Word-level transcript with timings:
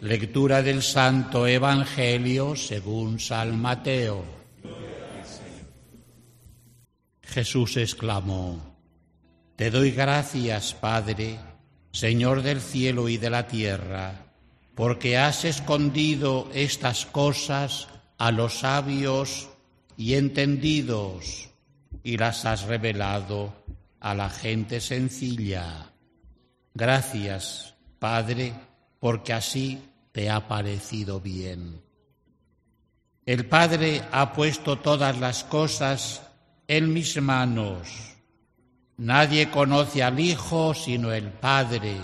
Lectura 0.00 0.62
del 0.62 0.84
Santo 0.84 1.48
Evangelio 1.48 2.54
según 2.54 3.18
San 3.18 3.60
Mateo. 3.60 4.24
Jesús 7.20 7.76
exclamó, 7.76 8.76
Te 9.56 9.72
doy 9.72 9.90
gracias, 9.90 10.72
Padre, 10.72 11.40
Señor 11.90 12.42
del 12.42 12.60
cielo 12.60 13.08
y 13.08 13.16
de 13.16 13.28
la 13.28 13.48
tierra, 13.48 14.26
porque 14.76 15.18
has 15.18 15.44
escondido 15.44 16.48
estas 16.54 17.04
cosas 17.04 17.88
a 18.18 18.30
los 18.30 18.60
sabios 18.60 19.48
y 19.96 20.14
entendidos 20.14 21.50
y 22.04 22.18
las 22.18 22.44
has 22.44 22.62
revelado 22.62 23.52
a 23.98 24.14
la 24.14 24.30
gente 24.30 24.80
sencilla. 24.80 25.90
Gracias, 26.72 27.74
Padre, 27.98 28.54
porque 29.00 29.32
así 29.32 29.82
te 30.12 30.30
ha 30.30 30.48
parecido 30.48 31.20
bien. 31.20 31.80
El 33.26 33.46
Padre 33.46 34.02
ha 34.10 34.32
puesto 34.32 34.78
todas 34.78 35.18
las 35.18 35.44
cosas 35.44 36.22
en 36.66 36.92
mis 36.92 37.20
manos. 37.20 37.88
Nadie 38.96 39.50
conoce 39.50 40.02
al 40.02 40.18
Hijo 40.18 40.74
sino 40.74 41.12
el 41.12 41.30
Padre, 41.30 41.96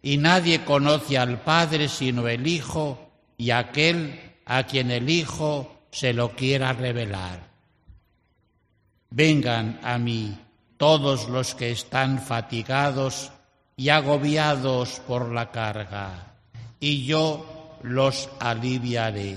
y 0.00 0.16
nadie 0.16 0.64
conoce 0.64 1.18
al 1.18 1.40
Padre 1.40 1.88
sino 1.88 2.28
el 2.28 2.46
Hijo 2.46 3.10
y 3.36 3.50
aquel 3.50 4.38
a 4.44 4.64
quien 4.64 4.90
el 4.90 5.10
Hijo 5.10 5.74
se 5.90 6.12
lo 6.12 6.30
quiera 6.36 6.72
revelar. 6.72 7.50
Vengan 9.10 9.80
a 9.82 9.98
mí 9.98 10.38
todos 10.76 11.28
los 11.28 11.54
que 11.54 11.70
están 11.70 12.20
fatigados 12.20 13.32
y 13.76 13.88
agobiados 13.88 15.00
por 15.06 15.32
la 15.32 15.50
carga, 15.50 16.34
y 16.80 17.04
yo 17.04 17.78
los 17.82 18.28
aliviaré. 18.40 19.36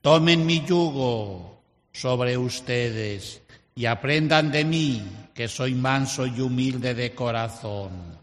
Tomen 0.00 0.44
mi 0.44 0.64
yugo 0.64 1.62
sobre 1.92 2.36
ustedes 2.36 3.42
y 3.74 3.86
aprendan 3.86 4.50
de 4.52 4.64
mí, 4.64 5.02
que 5.34 5.48
soy 5.48 5.74
manso 5.74 6.26
y 6.26 6.40
humilde 6.40 6.94
de 6.94 7.14
corazón, 7.14 8.18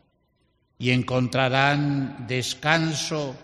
y 0.78 0.92
encontrarán 0.92 2.26
descanso, 2.28 3.36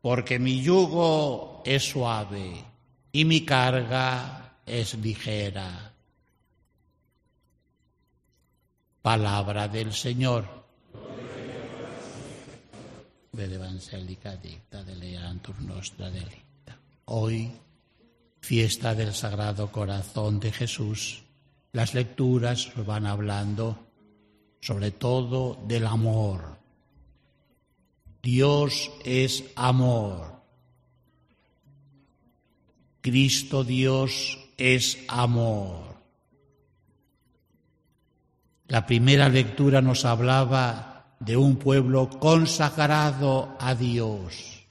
porque 0.00 0.38
mi 0.38 0.60
yugo 0.60 1.62
es 1.64 1.84
suave 1.84 2.64
y 3.12 3.24
mi 3.24 3.44
carga 3.44 4.56
es 4.66 4.94
ligera. 4.94 5.92
Palabra 9.08 9.68
del 9.68 9.94
Señor. 9.94 10.44
Ved 13.32 13.52
evangelica 13.52 14.36
dicta 14.36 14.84
de 14.84 14.94
leantur 14.96 15.58
nostra 15.62 16.10
delicta. 16.10 16.76
Hoy, 17.06 17.50
fiesta 18.42 18.94
del 18.94 19.14
Sagrado 19.14 19.72
Corazón 19.72 20.38
de 20.40 20.52
Jesús, 20.52 21.24
las 21.72 21.94
lecturas 21.94 22.70
van 22.84 23.06
hablando 23.06 23.78
sobre 24.60 24.90
todo 24.90 25.56
del 25.66 25.86
amor. 25.86 26.58
Dios 28.22 28.90
es 29.06 29.42
amor. 29.56 30.42
Cristo 33.00 33.64
Dios 33.64 34.38
es 34.58 34.98
amor. 35.08 35.97
La 38.68 38.84
primera 38.84 39.30
lectura 39.30 39.80
nos 39.80 40.04
hablaba 40.04 41.16
de 41.20 41.38
un 41.38 41.56
pueblo 41.56 42.10
consagrado 42.10 43.56
a 43.58 43.74
Dios. 43.74 44.66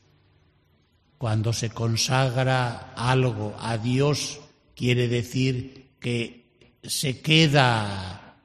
Cuando 1.17 1.52
se 1.52 1.72
consagra 1.72 2.94
algo 2.95 3.56
a 3.59 3.80
Dios, 3.80 4.39
quiere 4.76 5.08
decir 5.08 5.95
que 6.00 6.78
se 6.84 7.22
queda 7.22 8.36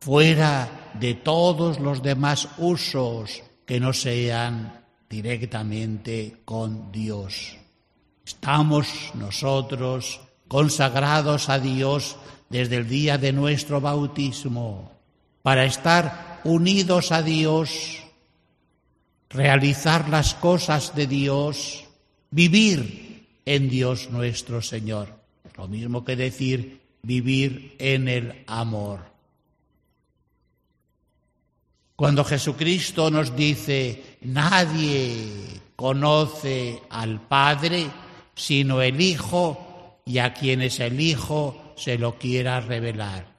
fuera 0.00 0.90
de 0.98 1.14
todos 1.14 1.78
los 1.78 2.02
demás 2.02 2.48
usos 2.58 3.44
que 3.64 3.78
no 3.78 3.92
sean 3.92 4.84
directamente 5.08 6.42
con 6.44 6.90
Dios. 6.90 7.56
Estamos 8.26 9.12
nosotros 9.14 10.20
consagrados 10.48 11.48
a 11.48 11.60
Dios 11.60 12.16
desde 12.48 12.76
el 12.76 12.88
día 12.88 13.18
de 13.18 13.32
nuestro 13.32 13.80
bautismo, 13.80 14.92
para 15.48 15.64
estar 15.64 16.42
unidos 16.44 17.10
a 17.10 17.22
Dios, 17.22 18.00
realizar 19.30 20.10
las 20.10 20.34
cosas 20.34 20.94
de 20.94 21.06
Dios, 21.06 21.84
vivir 22.30 23.26
en 23.46 23.70
Dios 23.70 24.10
nuestro 24.10 24.60
Señor. 24.60 25.08
Lo 25.56 25.66
mismo 25.66 26.04
que 26.04 26.16
decir 26.16 26.82
vivir 27.00 27.76
en 27.78 28.08
el 28.08 28.44
amor. 28.46 29.00
Cuando 31.96 32.24
Jesucristo 32.24 33.10
nos 33.10 33.34
dice, 33.34 34.18
nadie 34.20 35.32
conoce 35.76 36.82
al 36.90 37.22
Padre 37.22 37.86
sino 38.34 38.82
el 38.82 39.00
Hijo 39.00 40.02
y 40.04 40.18
a 40.18 40.34
quien 40.34 40.60
es 40.60 40.78
el 40.80 41.00
Hijo 41.00 41.72
se 41.78 41.96
lo 41.96 42.18
quiera 42.18 42.60
revelar. 42.60 43.37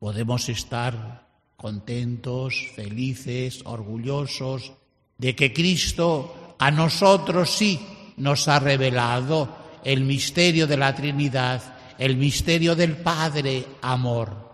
Podemos 0.00 0.48
estar 0.48 1.28
contentos, 1.56 2.66
felices, 2.74 3.60
orgullosos 3.64 4.72
de 5.16 5.36
que 5.36 5.52
Cristo 5.52 6.56
a 6.58 6.72
nosotros 6.72 7.50
sí 7.50 7.78
nos 8.16 8.48
ha 8.48 8.58
revelado 8.58 9.56
el 9.84 10.00
misterio 10.00 10.66
de 10.66 10.76
la 10.76 10.92
Trinidad, 10.92 11.62
el 11.98 12.16
misterio 12.16 12.74
del 12.74 12.96
Padre 12.96 13.64
amor. 13.82 14.50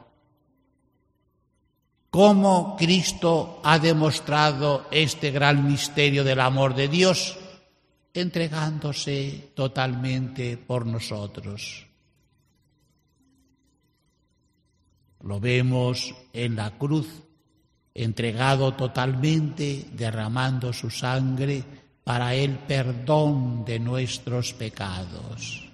¿Cómo 2.11 2.77
Cristo 2.77 3.63
ha 3.65 3.79
demostrado 3.79 4.87
este 4.91 5.31
gran 5.31 5.67
misterio 5.67 6.25
del 6.25 6.41
amor 6.41 6.75
de 6.75 6.89
Dios? 6.89 7.39
entregándose 8.21 9.51
totalmente 9.55 10.57
por 10.57 10.87
nosotros. 10.87 11.86
Lo 15.23 15.41
vemos 15.41 16.15
en 16.33 16.57
la 16.57 16.71
cruz, 16.79 17.09
entregado 17.95 18.75
totalmente, 18.75 19.87
derramando 19.93 20.73
su 20.73 20.91
sangre 20.91 21.65
para 22.05 22.35
el 22.35 22.59
perdón 22.59 23.65
de 23.65 23.79
nuestros 23.79 24.53
pecados. 24.53 25.69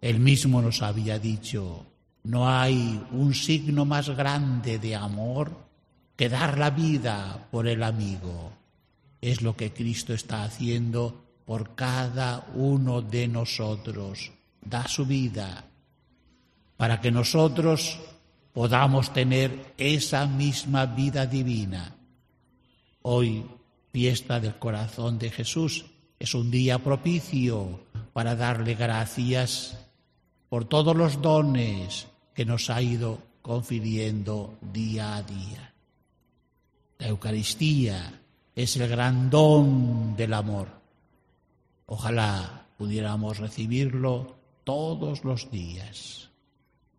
Él 0.00 0.20
mismo 0.20 0.60
nos 0.60 0.82
había 0.82 1.18
dicho, 1.18 1.86
no 2.24 2.48
hay 2.48 3.04
un 3.12 3.34
signo 3.34 3.84
más 3.84 4.10
grande 4.10 4.78
de 4.78 4.94
amor 4.94 5.52
que 6.16 6.28
dar 6.28 6.58
la 6.58 6.70
vida 6.70 7.48
por 7.50 7.66
el 7.66 7.82
amigo 7.82 8.52
es 9.22 9.40
lo 9.40 9.56
que 9.56 9.72
Cristo 9.72 10.12
está 10.12 10.42
haciendo 10.42 11.22
por 11.46 11.74
cada 11.74 12.44
uno 12.54 13.00
de 13.00 13.28
nosotros. 13.28 14.32
Da 14.60 14.86
su 14.88 15.06
vida 15.06 15.64
para 16.82 17.00
que 17.00 17.12
nosotros 17.12 18.00
podamos 18.52 19.12
tener 19.12 19.72
esa 19.78 20.26
misma 20.26 20.84
vida 20.84 21.26
divina. 21.26 21.94
Hoy, 23.02 23.46
fiesta 23.92 24.40
del 24.40 24.56
corazón 24.58 25.16
de 25.16 25.30
Jesús, 25.30 25.84
es 26.18 26.34
un 26.34 26.50
día 26.50 26.80
propicio 26.80 27.84
para 28.12 28.34
darle 28.34 28.74
gracias 28.74 29.78
por 30.48 30.64
todos 30.64 30.96
los 30.96 31.22
dones 31.22 32.08
que 32.34 32.44
nos 32.44 32.68
ha 32.68 32.82
ido 32.82 33.20
confiriendo 33.42 34.58
día 34.60 35.14
a 35.14 35.22
día. 35.22 35.72
La 36.98 37.06
Eucaristía, 37.06 38.20
es 38.56 38.76
el 38.76 38.88
gran 38.88 39.30
don 39.30 40.16
del 40.16 40.34
amor. 40.34 40.66
Ojalá 41.86 42.66
pudiéramos 42.76 43.38
recibirlo 43.38 44.34
todos 44.64 45.22
los 45.22 45.48
días. 45.48 46.31